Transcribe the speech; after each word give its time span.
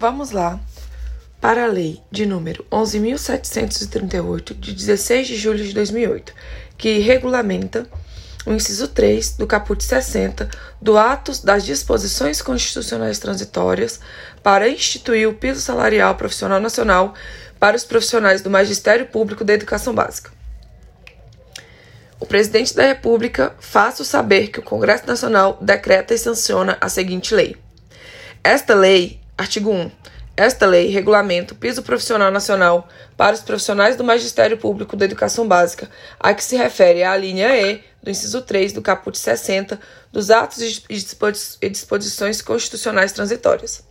Vamos 0.00 0.30
lá 0.30 0.58
para 1.42 1.64
a 1.64 1.66
Lei 1.66 2.00
de 2.10 2.24
número 2.24 2.64
11.738, 2.72 4.58
de 4.58 4.72
16 4.72 5.28
de 5.28 5.36
julho 5.36 5.62
de 5.62 5.74
2008, 5.74 6.32
que 6.78 7.00
regulamenta 7.00 7.86
o 8.46 8.52
inciso 8.54 8.88
3 8.88 9.32
do 9.32 9.46
caput 9.46 9.84
60 9.84 10.48
do 10.80 10.96
Atos 10.96 11.42
das 11.42 11.66
Disposições 11.66 12.40
Constitucionais 12.40 13.18
Transitórias 13.18 14.00
para 14.42 14.70
instituir 14.70 15.28
o 15.28 15.34
piso 15.34 15.60
salarial 15.60 16.14
profissional 16.14 16.60
nacional 16.60 17.12
para 17.58 17.76
os 17.76 17.84
profissionais 17.84 18.40
do 18.40 18.48
Magistério 18.48 19.04
Público 19.04 19.44
da 19.44 19.52
Educação 19.52 19.94
Básica. 19.94 20.30
O 22.18 22.24
presidente 22.24 22.74
da 22.74 22.86
República 22.86 23.54
faça 23.60 24.02
saber 24.02 24.48
que 24.48 24.60
o 24.60 24.64
Congresso 24.64 25.06
Nacional 25.06 25.58
decreta 25.60 26.14
e 26.14 26.18
sanciona 26.18 26.78
a 26.80 26.88
seguinte 26.88 27.34
lei. 27.34 27.54
Esta 28.42 28.74
lei, 28.74 29.20
artigo 29.40 29.70
1, 29.70 29.90
esta 30.36 30.66
lei 30.66 30.88
regulamenta 30.88 31.54
o 31.54 31.56
piso 31.56 31.82
profissional 31.82 32.30
nacional 32.30 32.86
para 33.16 33.34
os 33.34 33.40
profissionais 33.40 33.96
do 33.96 34.04
Magistério 34.04 34.58
Público 34.58 34.96
da 34.96 35.06
Educação 35.06 35.48
Básica, 35.48 35.90
a 36.18 36.34
que 36.34 36.44
se 36.44 36.56
refere 36.56 37.02
à 37.02 37.16
linha 37.16 37.48
E 37.56 37.82
do 38.02 38.10
inciso 38.10 38.42
3 38.42 38.74
do 38.74 38.82
caput 38.82 39.16
60 39.16 39.80
dos 40.12 40.30
atos 40.30 40.84
e 40.90 41.70
disposições 41.70 42.42
constitucionais 42.42 43.12
transitórias. 43.12 43.82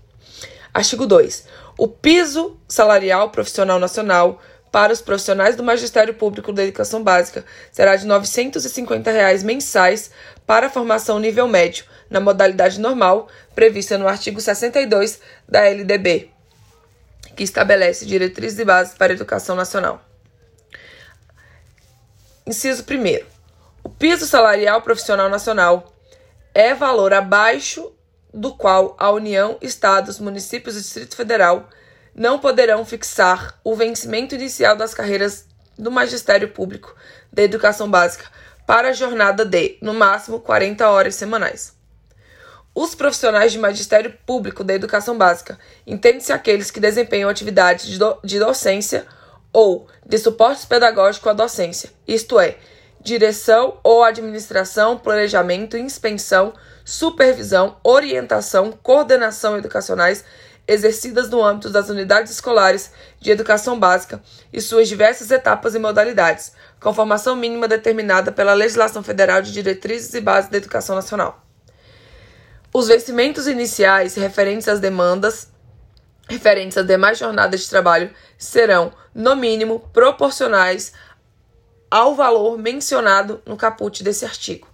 Artigo 0.71 1.07
2. 1.07 1.45
O 1.77 1.87
piso 1.87 2.57
salarial 2.67 3.31
profissional 3.31 3.79
nacional 3.79 4.39
para 4.71 4.93
os 4.93 5.01
profissionais 5.01 5.55
do 5.55 5.63
Magistério 5.63 6.13
Público 6.13 6.53
da 6.53 6.63
Educação 6.63 7.03
Básica 7.03 7.43
será 7.71 7.95
de 7.95 8.05
950 8.05 9.11
reais 9.11 9.43
mensais 9.43 10.11
para 10.45 10.67
a 10.67 10.69
formação 10.69 11.19
nível 11.19 11.47
médio, 11.47 11.85
na 12.09 12.19
modalidade 12.19 12.79
normal, 12.79 13.27
prevista 13.55 13.97
no 13.97 14.07
artigo 14.07 14.39
62 14.39 15.19
da 15.47 15.61
LDB, 15.65 16.31
que 17.35 17.43
estabelece 17.43 18.05
diretrizes 18.05 18.59
e 18.59 18.65
bases 18.65 18.93
para 18.95 19.11
a 19.13 19.15
educação 19.15 19.55
nacional. 19.55 20.03
Inciso 22.45 22.83
1. 22.83 23.25
O 23.83 23.89
piso 23.89 24.25
salarial 24.25 24.81
profissional 24.81 25.29
nacional 25.29 25.93
é 26.53 26.73
valor 26.73 27.13
abaixo 27.13 27.91
do 28.33 28.53
qual 28.53 28.95
a 28.99 29.11
União, 29.11 29.57
Estados, 29.61 30.19
municípios 30.19 30.75
e 30.75 30.81
Distrito 30.81 31.15
Federal 31.15 31.69
não 32.15 32.39
poderão 32.39 32.85
fixar 32.85 33.59
o 33.63 33.75
vencimento 33.75 34.35
inicial 34.35 34.75
das 34.75 34.93
carreiras 34.93 35.45
do 35.77 35.91
magistério 35.91 36.49
público 36.49 36.95
da 37.31 37.43
educação 37.43 37.89
básica 37.89 38.25
para 38.65 38.89
a 38.89 38.93
jornada 38.93 39.45
de, 39.45 39.77
no 39.81 39.93
máximo, 39.93 40.39
40 40.39 40.87
horas 40.89 41.15
semanais. 41.15 41.73
Os 42.75 42.93
profissionais 42.93 43.51
de 43.51 43.57
magistério 43.57 44.13
público 44.25 44.63
da 44.63 44.73
educação 44.73 45.17
básica 45.17 45.57
entendem-se 45.87 46.31
aqueles 46.31 46.69
que 46.69 46.79
desempenham 46.79 47.29
atividades 47.29 47.87
de, 47.87 47.97
do, 47.97 48.19
de 48.23 48.37
docência 48.37 49.05
ou 49.51 49.87
de 50.05 50.17
suporte 50.17 50.67
pedagógico 50.67 51.29
à 51.29 51.33
docência, 51.33 51.89
isto 52.07 52.39
é, 52.39 52.57
direção 53.01 53.79
ou 53.83 54.03
administração, 54.03 54.97
planejamento, 54.97 55.77
inspeção, 55.77 56.53
supervisão, 56.85 57.77
orientação, 57.83 58.71
coordenação 58.71 59.57
educacionais 59.57 60.23
exercidas 60.69 61.29
no 61.29 61.43
âmbito 61.43 61.71
das 61.71 61.89
unidades 61.89 62.31
escolares 62.31 62.91
de 63.19 63.31
educação 63.31 63.79
básica 63.79 64.21
e 64.53 64.61
suas 64.61 64.87
diversas 64.87 65.31
etapas 65.31 65.73
e 65.73 65.79
modalidades, 65.79 66.53
com 66.79 66.93
formação 66.93 67.35
mínima 67.35 67.67
determinada 67.67 68.31
pela 68.31 68.53
legislação 68.53 69.01
federal 69.01 69.41
de 69.41 69.51
diretrizes 69.51 70.13
e 70.13 70.21
bases 70.21 70.51
da 70.51 70.57
educação 70.57 70.95
nacional. 70.95 71.43
Os 72.71 72.87
vencimentos 72.87 73.47
iniciais 73.47 74.13
referentes 74.13 74.67
às 74.67 74.79
demandas 74.79 75.49
referentes 76.29 76.77
às 76.77 76.85
demais 76.85 77.17
jornadas 77.17 77.61
de 77.61 77.69
trabalho 77.69 78.11
serão, 78.37 78.93
no 79.15 79.35
mínimo, 79.35 79.79
proporcionais 79.91 80.93
ao 81.89 82.13
valor 82.13 82.59
mencionado 82.59 83.41
no 83.43 83.57
caput 83.57 84.03
desse 84.03 84.23
artigo. 84.23 84.68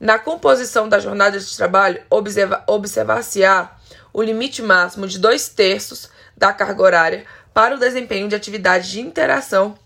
Na 0.00 0.18
composição 0.18 0.88
da 0.88 0.98
jornada 0.98 1.38
de 1.38 1.56
trabalho, 1.56 2.02
observa, 2.08 2.64
observar-se-á 2.66 3.76
o 4.14 4.22
limite 4.22 4.62
máximo 4.62 5.06
de 5.06 5.18
dois 5.18 5.50
terços 5.50 6.08
da 6.34 6.54
carga 6.54 6.82
horária 6.82 7.26
para 7.52 7.74
o 7.74 7.78
desempenho 7.78 8.26
de 8.26 8.34
atividades 8.34 8.88
de 8.88 8.98
interação 8.98 9.76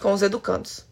com 0.00 0.12
os 0.12 0.22
educandos. 0.22 0.86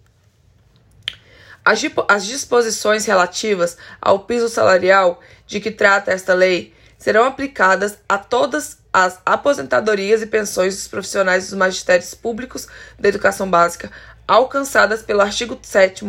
As, 1.64 1.80
as 2.08 2.24
disposições 2.26 3.06
relativas 3.06 3.76
ao 4.00 4.20
piso 4.20 4.48
salarial 4.48 5.20
de 5.46 5.60
que 5.60 5.70
trata 5.70 6.10
esta 6.10 6.34
lei 6.34 6.74
serão 6.98 7.24
aplicadas 7.24 7.98
a 8.08 8.18
todas 8.18 8.78
as 8.92 9.20
aposentadorias 9.24 10.22
e 10.22 10.26
pensões 10.26 10.74
dos 10.74 10.88
profissionais 10.88 11.44
dos 11.44 11.54
magistérios 11.56 12.14
públicos 12.14 12.66
da 12.98 13.08
educação 13.08 13.48
básica 13.48 13.92
alcançadas 14.26 15.02
pelo 15.02 15.20
artigo 15.20 15.56
7 15.62 16.04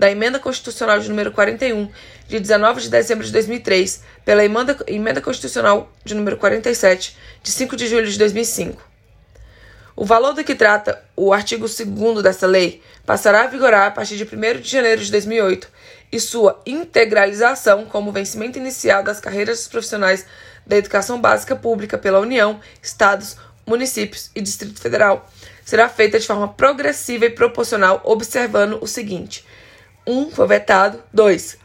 da 0.00 0.10
Emenda 0.10 0.38
Constitucional 0.38 0.98
de 0.98 1.10
número 1.10 1.30
41, 1.30 1.90
de 2.26 2.40
19 2.40 2.80
de 2.80 2.88
dezembro 2.88 3.22
de 3.22 3.30
2003, 3.30 4.02
pela 4.24 4.42
Emenda, 4.42 4.74
Emenda 4.86 5.20
Constitucional 5.20 5.92
de 6.02 6.14
número 6.14 6.38
47, 6.38 7.14
de 7.42 7.50
5 7.52 7.76
de 7.76 7.86
julho 7.86 8.10
de 8.10 8.18
2005. 8.18 8.82
O 9.94 10.06
valor 10.06 10.32
do 10.32 10.42
que 10.42 10.54
trata 10.54 11.04
o 11.14 11.34
artigo 11.34 11.66
2 11.68 12.22
dessa 12.22 12.46
lei 12.46 12.82
passará 13.04 13.42
a 13.42 13.46
vigorar 13.46 13.88
a 13.88 13.90
partir 13.90 14.16
de 14.16 14.24
1 14.24 14.60
de 14.62 14.70
janeiro 14.70 15.02
de 15.02 15.10
2008 15.10 15.68
e 16.10 16.18
sua 16.18 16.58
integralização 16.64 17.84
como 17.84 18.10
vencimento 18.10 18.58
inicial 18.58 19.02
das 19.02 19.20
carreiras 19.20 19.58
dos 19.58 19.68
profissionais 19.68 20.24
da 20.66 20.78
educação 20.78 21.20
básica 21.20 21.54
pública 21.54 21.98
pela 21.98 22.20
União, 22.20 22.58
Estados, 22.82 23.36
municípios 23.66 24.30
e 24.34 24.40
Distrito 24.40 24.80
Federal 24.80 25.28
será 25.62 25.90
feita 25.90 26.18
de 26.18 26.26
forma 26.26 26.48
progressiva 26.48 27.26
e 27.26 27.30
proporcional, 27.30 28.00
observando 28.02 28.78
o 28.80 28.86
seguinte: 28.86 29.44
1. 29.46 29.49
Um, 30.10 30.28
foi 30.28 30.46
vetado. 30.48 31.00
2. 31.14 31.56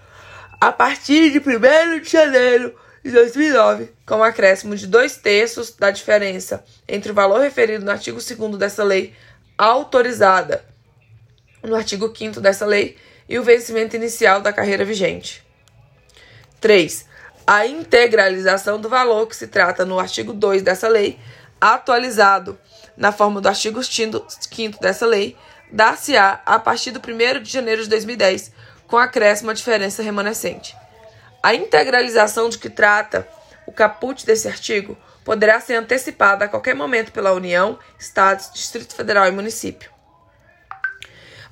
A 0.61 0.71
partir 0.71 1.31
de 1.31 1.39
1 1.39 1.99
de 1.99 2.09
janeiro 2.09 2.75
de 3.03 3.09
2009, 3.09 3.91
com 4.05 4.17
um 4.17 4.23
acréscimo 4.23 4.75
de 4.75 4.85
dois 4.85 5.17
terços 5.17 5.71
da 5.71 5.89
diferença 5.89 6.63
entre 6.87 7.11
o 7.11 7.15
valor 7.15 7.41
referido 7.41 7.83
no 7.83 7.91
artigo 7.91 8.19
2 8.19 8.57
dessa 8.57 8.83
lei, 8.83 9.13
autorizada 9.57 10.63
no 11.63 11.75
artigo 11.75 12.15
5 12.15 12.39
dessa 12.39 12.67
lei, 12.67 12.97
e 13.27 13.39
o 13.39 13.43
vencimento 13.43 13.95
inicial 13.95 14.41
da 14.41 14.53
carreira 14.53 14.85
vigente. 14.85 15.43
3. 16.61 17.07
A 17.47 17.65
integralização 17.65 18.79
do 18.79 18.87
valor 18.87 19.25
que 19.25 19.35
se 19.35 19.47
trata 19.47 19.83
no 19.83 19.99
artigo 19.99 20.33
2 20.33 20.61
dessa 20.61 20.87
lei, 20.87 21.17
atualizado 21.59 22.59
na 22.95 23.11
forma 23.11 23.41
do 23.41 23.47
artigo 23.47 23.83
5 23.83 24.79
dessa 24.79 25.07
lei, 25.07 25.35
dar-se-á 25.71 26.41
a 26.45 26.59
partir 26.59 26.91
do 26.91 26.99
1 26.99 27.41
de 27.41 27.51
janeiro 27.51 27.83
de 27.83 27.89
2010, 27.89 28.51
com 28.87 28.97
acréscimo 28.97 29.51
à 29.51 29.53
diferença 29.53 30.03
remanescente. 30.03 30.75
A 31.41 31.53
integralização 31.53 32.49
de 32.49 32.57
que 32.57 32.69
trata 32.69 33.27
o 33.67 33.71
caput 33.71 34.25
desse 34.25 34.47
artigo 34.47 34.97
poderá 35.23 35.59
ser 35.59 35.75
antecipada 35.75 36.45
a 36.45 36.47
qualquer 36.47 36.75
momento 36.75 37.11
pela 37.11 37.33
União, 37.33 37.79
Estados, 37.99 38.51
Distrito 38.53 38.95
Federal 38.95 39.27
e 39.27 39.31
município. 39.31 39.89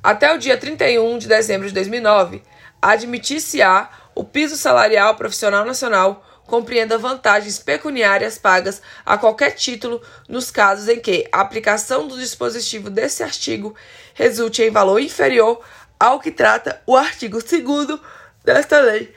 Até 0.02 0.34
o 0.34 0.38
dia 0.38 0.58
31 0.58 1.18
de 1.18 1.28
dezembro 1.28 1.68
de 1.68 1.74
2009, 1.74 2.44
admitir-se-á 2.82 3.90
o 4.16 4.24
piso 4.24 4.56
salarial 4.56 5.16
profissional 5.16 5.66
nacional 5.66 6.26
compreenda 6.46 6.98
vantagens 6.98 7.58
pecuniárias 7.58 8.38
pagas 8.38 8.82
a 9.06 9.18
qualquer 9.18 9.52
título 9.52 10.02
nos 10.28 10.52
casos 10.52 10.88
em 10.88 11.00
que 11.00 11.28
a 11.32 11.42
aplicação 11.42 12.08
do 12.08 12.18
dispositivo 12.18 12.90
desse 12.90 13.24
artigo 13.24 13.76
resulte 14.14 14.62
em 14.62 14.70
valor 14.70 15.00
inferior 15.00 15.64
ao 16.00 16.20
que 16.20 16.32
trata 16.32 16.82
o 16.86 16.98
artigo 16.98 17.40
2 17.42 18.00
desta 18.44 18.80
lei, 18.82 19.14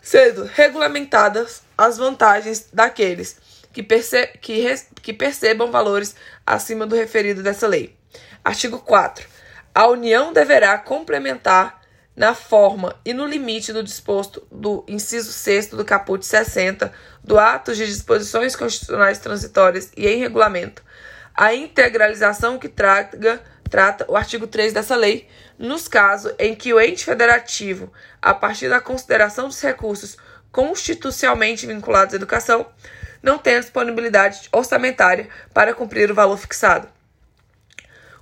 sendo 0.00 0.44
regulamentadas 0.44 1.62
as 1.76 1.98
vantagens 1.98 2.68
daqueles 2.72 3.36
que, 3.72 3.82
perce 3.82 4.26
que, 4.40 4.74
que 5.02 5.12
percebam 5.12 5.70
valores 5.70 6.16
acima 6.46 6.86
do 6.86 6.96
referido 6.96 7.42
dessa 7.42 7.66
lei. 7.66 7.96
Artigo 8.44 8.78
4. 8.78 9.26
A 9.74 9.86
União 9.86 10.32
deverá 10.32 10.76
complementar 10.78 11.79
na 12.16 12.34
forma 12.34 12.94
e 13.04 13.14
no 13.14 13.26
limite 13.26 13.72
do 13.72 13.82
disposto 13.82 14.46
do 14.50 14.84
inciso 14.86 15.32
6 15.32 15.68
do 15.68 15.84
caput 15.84 16.24
60 16.24 16.92
do 17.22 17.38
Ato 17.38 17.74
de 17.74 17.86
Disposições 17.86 18.56
Constitucionais 18.56 19.18
Transitórias 19.18 19.90
e 19.96 20.06
em 20.06 20.18
Regulamento, 20.18 20.82
a 21.34 21.54
integralização 21.54 22.58
que 22.58 22.68
traga, 22.68 23.40
trata 23.70 24.04
o 24.08 24.16
artigo 24.16 24.46
3 24.46 24.72
dessa 24.72 24.96
lei, 24.96 25.28
nos 25.58 25.88
casos 25.88 26.34
em 26.38 26.54
que 26.54 26.72
o 26.74 26.80
ente 26.80 27.04
federativo, 27.04 27.92
a 28.20 28.34
partir 28.34 28.68
da 28.68 28.80
consideração 28.80 29.48
dos 29.48 29.60
recursos 29.60 30.16
constitucionalmente 30.50 31.66
vinculados 31.66 32.14
à 32.14 32.16
educação, 32.16 32.66
não 33.22 33.38
tenha 33.38 33.60
disponibilidade 33.60 34.48
orçamentária 34.52 35.28
para 35.54 35.74
cumprir 35.74 36.10
o 36.10 36.14
valor 36.14 36.38
fixado. 36.38 36.88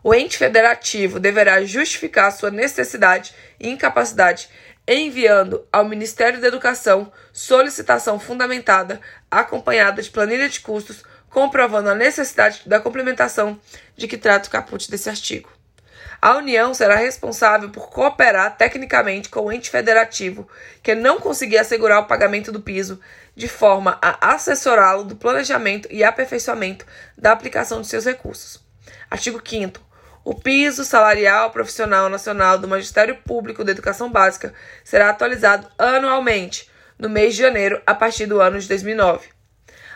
O 0.09 0.15
ente 0.15 0.39
federativo 0.39 1.21
deverá 1.21 1.63
justificar 1.63 2.33
sua 2.33 2.51
necessidade 2.51 3.35
e 3.61 3.69
incapacidade 3.69 4.49
enviando 4.89 5.69
ao 5.71 5.85
Ministério 5.85 6.41
da 6.41 6.49
Educação 6.49 7.13
solicitação 7.31 8.19
fundamentada, 8.19 9.03
acompanhada 9.31 10.01
de 10.01 10.09
planilha 10.09 10.49
de 10.49 10.61
custos, 10.61 11.05
comprovando 11.29 11.91
a 11.91 11.95
necessidade 11.95 12.63
da 12.65 12.81
complementação 12.81 13.61
de 13.99 14.09
que 14.09 14.17
trata 14.17 14.49
o 14.49 14.51
caput 14.51 14.91
desse 14.91 15.11
artigo. 15.11 15.53
A 16.23 16.39
União 16.39 16.73
será 16.73 16.95
responsável 16.95 17.69
por 17.69 17.91
cooperar 17.91 18.57
tecnicamente 18.57 19.29
com 19.29 19.41
o 19.41 19.53
ente 19.53 19.69
federativo 19.69 20.49
que 20.83 20.95
não 20.95 21.21
conseguir 21.21 21.59
assegurar 21.59 22.01
o 22.01 22.07
pagamento 22.07 22.51
do 22.51 22.63
piso, 22.63 22.99
de 23.37 23.47
forma 23.47 23.99
a 24.01 24.33
assessorá-lo 24.33 25.05
do 25.05 25.17
planejamento 25.17 25.87
e 25.93 26.03
aperfeiçoamento 26.03 26.87
da 27.15 27.31
aplicação 27.31 27.83
de 27.83 27.89
seus 27.89 28.07
recursos. 28.07 28.67
Artigo 29.11 29.39
5. 29.47 29.88
O 30.31 30.35
piso 30.35 30.85
salarial 30.85 31.51
profissional 31.53 32.11
nacional 32.11 32.59
do 32.59 32.69
Magistério 32.69 33.17
Público 33.17 33.65
da 33.65 33.71
Educação 33.71 34.13
Básica 34.13 34.53
será 34.85 35.09
atualizado 35.09 35.67
anualmente, 35.79 36.69
no 36.99 37.09
mês 37.09 37.35
de 37.35 37.41
janeiro, 37.41 37.81
a 37.87 37.95
partir 37.95 38.27
do 38.27 38.39
ano 38.39 38.61
de 38.61 38.69
2009. 38.69 39.27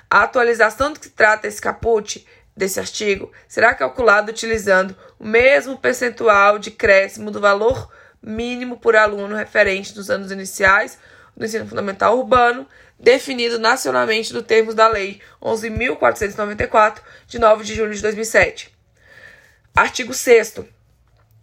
A 0.09 0.23
atualização 0.23 0.91
do 0.91 0.99
que 0.99 1.11
trata 1.11 1.47
esse 1.47 1.61
caput 1.61 2.27
desse 2.57 2.81
artigo 2.81 3.31
será 3.47 3.75
calculada 3.75 4.31
utilizando 4.31 4.97
o 5.19 5.27
mesmo 5.27 5.77
percentual 5.77 6.59
de 6.59 6.71
crescimento 6.71 7.35
do 7.35 7.41
valor 7.41 7.93
mínimo 8.23 8.79
por 8.79 8.97
aluno 8.97 9.37
referente 9.37 9.95
nos 9.95 10.09
anos 10.09 10.33
iniciais 10.33 10.99
do 11.37 11.45
ensino 11.45 11.67
fundamental 11.67 12.19
urbano, 12.19 12.67
definido 12.99 13.59
nacionalmente 13.59 14.33
no 14.33 14.43
termos 14.43 14.75
da 14.75 14.89
Lei 14.89 15.21
11.494, 15.43 17.01
de 17.27 17.39
9 17.39 17.65
de 17.65 17.75
julho 17.75 17.95
de 17.95 18.01
2007. 18.01 18.72
Artigo 19.75 20.13
6 20.13 20.57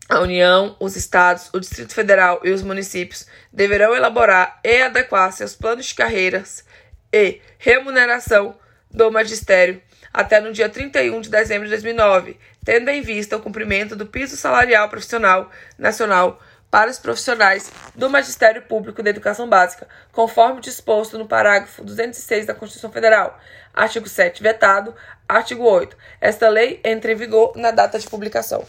a 0.07 0.19
União, 0.19 0.75
os 0.79 0.95
Estados, 0.95 1.49
o 1.51 1.59
Distrito 1.59 1.95
Federal 1.95 2.41
e 2.43 2.51
os 2.51 2.61
municípios 2.61 3.25
deverão 3.51 3.95
elaborar 3.95 4.59
e 4.63 4.83
adequar 4.83 5.31
seus 5.31 5.55
planos 5.55 5.87
de 5.87 5.95
carreiras 5.95 6.63
e 7.11 7.41
remuneração 7.57 8.55
do 8.91 9.11
magistério 9.11 9.81
até 10.13 10.39
no 10.39 10.51
dia 10.51 10.69
31 10.69 11.21
de 11.21 11.29
dezembro 11.29 11.65
de 11.65 11.71
2009, 11.71 12.37
tendo 12.63 12.89
em 12.89 13.01
vista 13.01 13.37
o 13.37 13.41
cumprimento 13.41 13.95
do 13.95 14.05
piso 14.05 14.37
salarial 14.37 14.89
profissional 14.89 15.51
nacional 15.77 16.39
para 16.69 16.91
os 16.91 16.99
profissionais 16.99 17.71
do 17.95 18.09
Magistério 18.09 18.61
Público 18.61 19.01
da 19.01 19.09
Educação 19.09 19.49
Básica, 19.49 19.87
conforme 20.11 20.61
disposto 20.61 21.17
no 21.17 21.27
parágrafo 21.27 21.83
206 21.83 22.45
da 22.45 22.53
Constituição 22.53 22.91
Federal. 22.91 23.39
Artigo 23.73 24.07
7 24.07 24.41
vetado. 24.41 24.93
Artigo 25.27 25.63
8. 25.63 25.95
Esta 26.19 26.49
lei 26.49 26.79
entra 26.83 27.11
em 27.11 27.15
vigor 27.15 27.53
na 27.55 27.71
data 27.71 27.99
de 27.99 28.09
publicação. 28.09 28.65